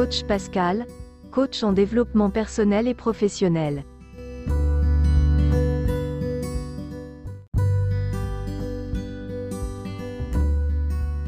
[0.00, 0.86] Coach Pascal,
[1.30, 3.84] coach en développement personnel et professionnel.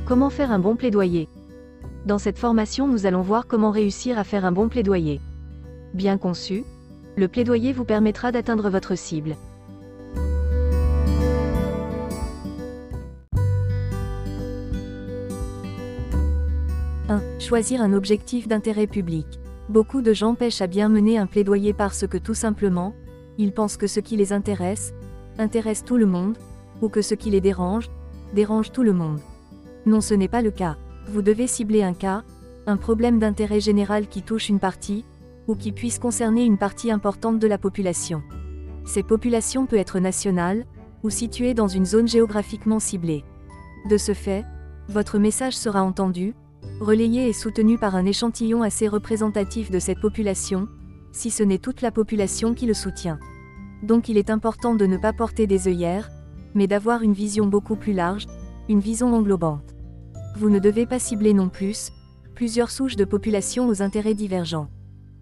[0.07, 1.29] Comment faire un bon plaidoyer?
[2.07, 5.21] Dans cette formation, nous allons voir comment réussir à faire un bon plaidoyer.
[5.93, 6.65] Bien conçu,
[7.19, 9.37] le plaidoyer vous permettra d'atteindre votre cible.
[17.39, 19.27] Choisir un objectif d'intérêt public.
[19.69, 22.95] Beaucoup de gens pêchent à bien mener un plaidoyer parce que tout simplement,
[23.39, 24.93] ils pensent que ce qui les intéresse,
[25.39, 26.39] intéresse tout le monde,
[26.81, 27.91] ou que ce qui les dérange,
[28.35, 29.21] dérange tout le monde.
[29.87, 30.77] Non ce n'est pas le cas.
[31.09, 32.23] Vous devez cibler un cas,
[32.67, 35.05] un problème d'intérêt général qui touche une partie,
[35.49, 38.23] ou qui puisse concerner une partie importante de la population.
[38.85, 40.65] Ces populations peuvent être nationales,
[41.03, 43.25] ou situées dans une zone géographiquement ciblée.
[43.91, 44.45] De ce fait,
[44.89, 46.35] votre message sera entendu,
[46.81, 50.69] relayé et soutenu par un échantillon assez représentatif de cette population,
[51.13, 53.19] si ce n'est toute la population qui le soutient.
[53.83, 56.11] Donc il est important de ne pas porter des œillères,
[56.55, 58.27] mais d'avoir une vision beaucoup plus large,
[58.69, 59.75] une vision englobante.
[60.37, 61.91] Vous ne devez pas cibler non plus,
[62.35, 64.69] plusieurs souches de population aux intérêts divergents.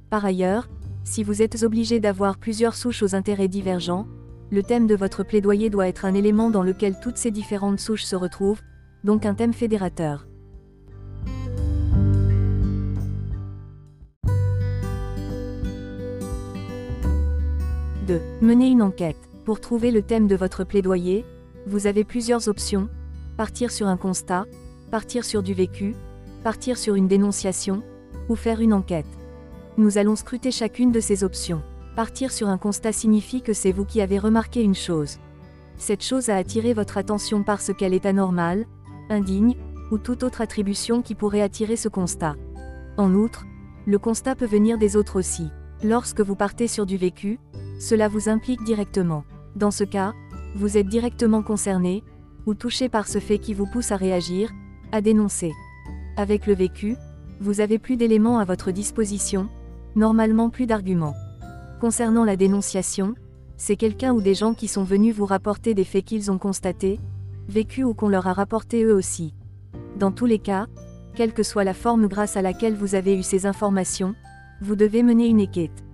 [0.09, 0.69] Par ailleurs,
[1.05, 4.07] si vous êtes obligé d'avoir plusieurs souches aux intérêts divergents,
[4.51, 8.05] le thème de votre plaidoyer doit être un élément dans lequel toutes ces différentes souches
[8.05, 8.61] se retrouvent,
[9.05, 10.27] donc un thème fédérateur.
[18.41, 19.17] Mener une enquête.
[19.45, 21.25] Pour trouver le thème de votre plaidoyer,
[21.67, 22.89] vous avez plusieurs options.
[23.37, 24.47] Partir sur un constat,
[24.91, 25.95] partir sur du vécu,
[26.43, 27.83] partir sur une dénonciation,
[28.29, 29.07] ou faire une enquête.
[29.77, 31.63] Nous allons scruter chacune de ces options.
[31.97, 35.19] Partir sur un constat signifie que c'est vous qui avez remarqué une chose.
[35.77, 38.67] Cette chose a attiré votre attention parce qu'elle est anormale,
[39.09, 39.57] indigne,
[39.91, 42.37] ou toute autre attribution qui pourrait attirer ce constat.
[42.97, 43.45] En outre,
[43.87, 45.49] le constat peut venir des autres aussi.
[45.83, 47.39] Lorsque vous partez sur du vécu,
[47.81, 49.25] cela vous implique directement.
[49.57, 50.13] Dans ce cas,
[50.55, 52.05] vous êtes directement concerné,
[52.47, 54.53] ou touché par ce fait qui vous pousse à réagir,
[54.93, 55.53] à dénoncer.
[56.17, 56.97] Avec le vécu,
[57.41, 59.49] vous avez plus d'éléments à votre disposition,
[59.97, 61.15] normalement plus d'arguments.
[61.81, 63.15] Concernant la dénonciation,
[63.57, 67.01] c'est quelqu'un ou des gens qui sont venus vous rapporter des faits qu'ils ont constatés,
[67.49, 69.35] vécus ou qu'on leur a rapporté eux aussi.
[69.99, 70.67] Dans tous les cas,
[71.15, 74.15] quelle que soit la forme grâce à laquelle vous avez eu ces informations,
[74.61, 75.85] vous devez mener une équête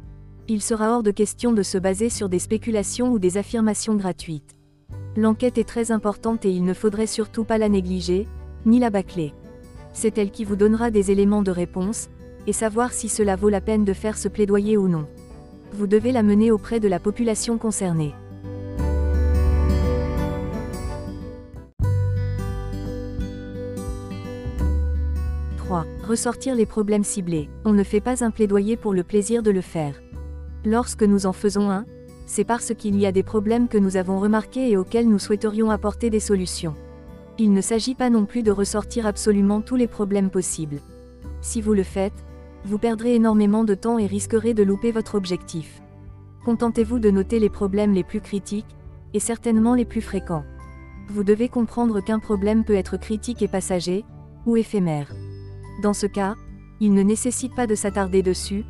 [0.49, 4.55] il sera hors de question de se baser sur des spéculations ou des affirmations gratuites.
[5.17, 8.29] L'enquête est très importante et il ne faudrait surtout pas la négliger,
[8.65, 9.34] ni la bâcler.
[9.93, 12.11] C'est elle qui vous donnera des éléments de réponse,
[12.47, 15.07] et savoir si cela vaut la peine de faire ce plaidoyer ou non.
[15.73, 18.15] Vous devez la mener auprès de la population concernée.
[25.57, 25.84] «3.
[26.07, 27.49] Ressortir les problèmes ciblés.
[27.65, 30.01] On ne fait pas un plaidoyer pour le plaisir de le faire.
[30.65, 31.84] Lorsque nous en faisons un,
[32.27, 35.71] c'est parce qu'il y a des problèmes que nous avons remarqués et auxquels nous souhaiterions
[35.71, 36.75] apporter des solutions.
[37.39, 40.81] Il ne s'agit pas non plus de ressortir absolument tous les problèmes possibles.
[41.41, 42.25] Si vous le faites,
[42.65, 45.81] vous perdrez énormément de temps et risquerez de louper votre objectif.
[46.45, 48.77] Contentez-vous de noter les problèmes les plus critiques,
[49.15, 50.45] et certainement les plus fréquents.
[51.09, 54.05] Vous devez comprendre qu'un problème peut être critique et passager,
[54.47, 55.12] ou éphémère.
[55.83, 56.34] Dans ce cas,
[56.81, 58.65] il ne nécessite pas de s'attarder dessus,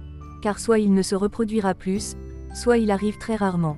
[0.47, 2.15] car soit il ne se reproduira plus,
[2.55, 3.77] soit il arrive très rarement.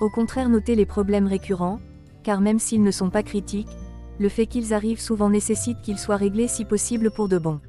[0.00, 1.80] Au contraire, notez les problèmes récurrents,
[2.22, 3.76] car même s'ils ne sont pas critiques,
[4.18, 7.60] le fait qu'ils arrivent souvent nécessite qu'ils soient réglés si possible pour de bon.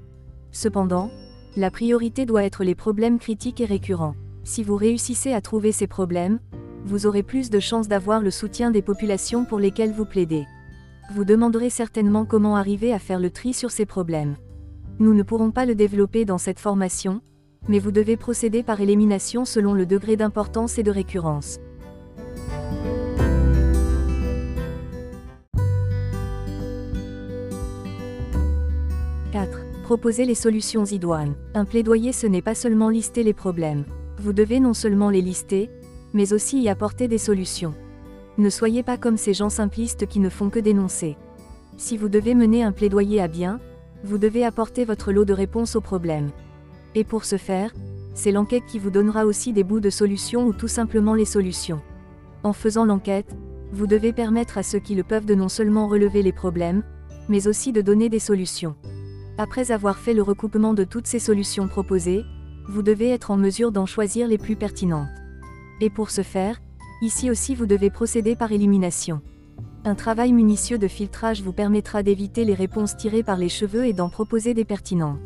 [0.54, 1.12] Cependant,
[1.58, 4.16] la priorité doit être les problèmes critiques et récurrents.
[4.46, 6.40] Si vous réussissez à trouver ces problèmes,
[6.86, 10.46] vous aurez plus de chances d'avoir le soutien des populations pour lesquelles vous plaidez.
[11.14, 14.38] Vous demanderez certainement comment arriver à faire le tri sur ces problèmes.
[14.98, 17.22] Nous ne pourrons pas le développer dans cette formation,
[17.68, 21.60] mais vous devez procéder par élimination selon le degré d'importance et de récurrence.
[29.32, 29.66] «4.
[29.84, 31.36] Proposer les solutions idoines.
[31.54, 33.86] Un plaidoyer ce n'est pas seulement lister les problèmes.
[34.18, 35.70] Vous devez non seulement les lister,
[36.14, 37.74] mais aussi y apporter des solutions.
[38.38, 41.18] Ne soyez pas comme ces gens simplistes qui ne font que dénoncer.
[41.78, 43.60] Si vous devez mener un plaidoyer à bien,
[44.04, 46.32] vous devez apporter votre lot de réponses aux problèmes.
[47.00, 47.74] Et pour ce faire,
[48.14, 51.80] c'est l'enquête qui vous donnera aussi des bouts de solutions ou tout simplement les solutions.
[52.44, 53.38] En faisant l'enquête,
[53.72, 56.84] vous devez permettre à ceux qui le peuvent de non seulement relever les problèmes,
[57.30, 58.76] mais aussi de donner des solutions.
[59.38, 62.26] Après avoir fait le recoupement de toutes ces solutions proposées,
[62.68, 65.08] vous devez être en mesure d'en choisir les plus pertinentes.
[65.80, 66.60] Et pour ce faire,
[67.02, 69.22] ici aussi vous devez procéder par élimination.
[69.86, 73.94] Un travail minutieux de filtrage vous permettra d'éviter les réponses tirées par les cheveux et
[73.94, 75.22] d'en proposer des pertinentes.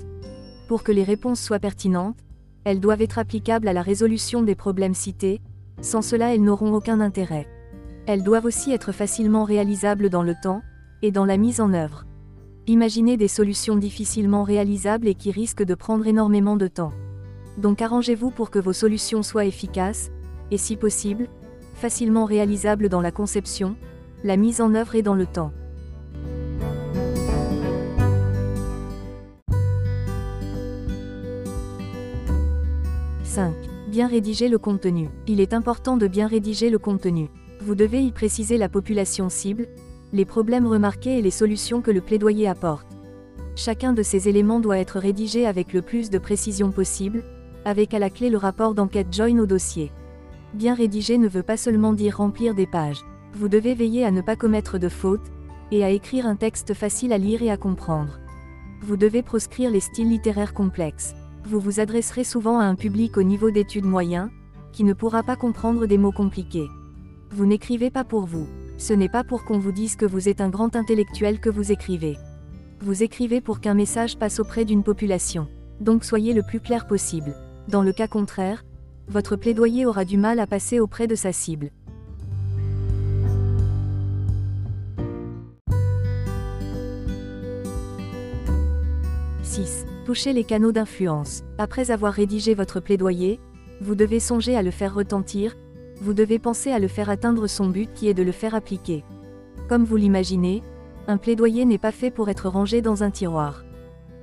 [0.68, 2.18] Pour que les réponses soient pertinentes,
[2.64, 5.42] elles doivent être applicables à la résolution des problèmes cités,
[5.82, 7.48] sans cela elles n'auront aucun intérêt.
[8.06, 10.62] Elles doivent aussi être facilement réalisables dans le temps,
[11.02, 12.06] et dans la mise en œuvre.
[12.66, 16.94] Imaginez des solutions difficilement réalisables et qui risquent de prendre énormément de temps.
[17.58, 20.12] Donc arrangez-vous pour que vos solutions soient efficaces,
[20.50, 21.28] et si possible,
[21.76, 23.76] facilement réalisables dans la conception,
[24.24, 25.52] la mise en œuvre et dans le temps.
[33.34, 33.52] «5.
[33.88, 35.10] Bien rédiger le contenu.
[35.26, 37.32] Il est important de bien rédiger le contenu.
[37.62, 39.70] Vous devez y préciser la population cible,
[40.12, 42.86] les problèmes remarqués et les solutions que le plaidoyer apporte.
[43.56, 47.24] Chacun de ces éléments doit être rédigé avec le plus de précision possible,
[47.66, 49.92] avec à la clé le rapport d'enquête join au dossier.
[50.54, 53.02] Bien rédiger ne veut pas seulement dire remplir des pages.
[53.34, 55.32] Vous devez veiller à ne pas commettre de fautes,
[55.72, 58.20] et à écrire un texte facile à lire et à comprendre.
[58.84, 61.16] Vous devez proscrire les styles littéraires complexes.
[61.46, 64.32] Vous vous adresserez souvent à un public au niveau d'études moyen,
[64.72, 66.68] qui ne pourra pas comprendre des mots compliqués.
[67.32, 68.48] Vous n'écrivez pas pour vous.
[68.78, 71.72] Ce n'est pas pour qu'on vous dise que vous êtes un grand intellectuel que vous
[71.72, 72.18] écrivez.
[72.80, 75.48] Vous écrivez pour qu'un message passe auprès d'une population.
[75.80, 77.36] Donc soyez le plus clair possible.
[77.68, 78.64] Dans le cas contraire,
[79.08, 81.72] votre plaidoyer aura du mal à passer auprès de sa cible.
[89.44, 89.86] «6.
[90.06, 91.44] Touchez les canaux d'influence.
[91.58, 93.40] Après avoir rédigé votre plaidoyer,
[93.80, 95.56] vous devez songer à le faire retentir,
[96.02, 99.06] vous devez penser à le faire atteindre son but qui est de le faire appliquer.
[99.70, 100.62] Comme vous l'imaginez,
[101.08, 103.64] un plaidoyer n'est pas fait pour être rangé dans un tiroir.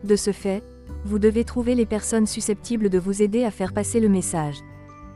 [0.05, 0.63] De ce fait,
[1.07, 4.59] vous devez trouver les personnes susceptibles de vous aider à faire passer le message.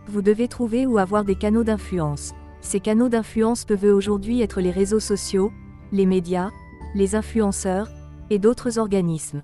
[0.09, 2.33] Vous devez trouver ou avoir des canaux d'influence.
[2.63, 5.53] Ces canaux d'influence peuvent aujourd'hui être les réseaux sociaux,
[5.93, 6.51] les médias,
[6.95, 7.91] les influenceurs,
[8.31, 9.43] et d'autres organismes.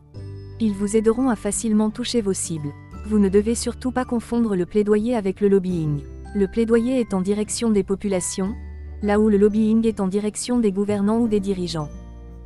[0.62, 2.74] Ils vous aideront à facilement toucher vos cibles.
[3.06, 6.02] Vous ne devez surtout pas confondre le plaidoyer avec le lobbying.
[6.34, 8.54] Le plaidoyer est en direction des populations,
[9.02, 11.88] là où le lobbying est en direction des gouvernants ou des dirigeants.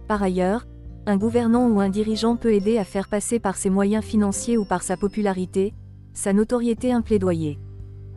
[0.06, 0.64] Par ailleurs,
[1.06, 4.64] un gouvernant ou un dirigeant peut aider à faire passer par ses moyens financiers ou
[4.64, 5.74] par sa popularité,
[6.12, 7.58] sa notoriété un plaidoyer.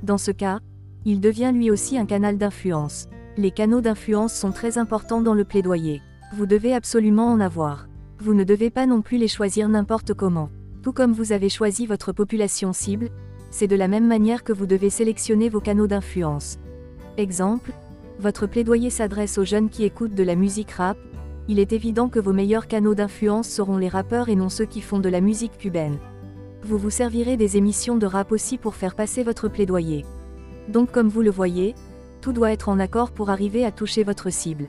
[0.03, 0.59] Dans ce cas,
[1.05, 3.07] il devient lui aussi un canal d'influence.
[3.35, 6.01] Les canaux d'influence sont très importants dans le plaidoyer.
[6.33, 7.87] Vous devez absolument en avoir.
[8.19, 10.49] Vous ne devez pas non plus les choisir n'importe comment.
[10.81, 13.09] Tout comme vous avez choisi votre population cible,
[13.51, 16.57] c'est de la même manière que vous devez sélectionner vos canaux d'influence.
[17.17, 17.71] Exemple,
[18.19, 20.97] votre plaidoyer s'adresse aux jeunes qui écoutent de la musique rap,
[21.47, 24.81] il est évident que vos meilleurs canaux d'influence seront les rappeurs et non ceux qui
[24.81, 25.99] font de la musique cubaine.
[26.63, 30.05] Vous vous servirez des émissions de rap aussi pour faire passer votre plaidoyer.
[30.67, 31.75] Donc comme vous le voyez,
[32.21, 34.67] tout doit être en accord pour arriver à toucher votre cible.